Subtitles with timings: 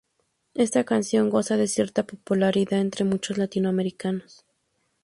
[0.55, 4.47] Esta canción goza de cierta popularidad entre muchos latinoamericanos.